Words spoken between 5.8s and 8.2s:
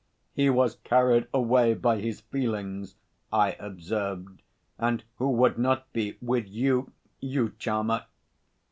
be with you, you charmer?"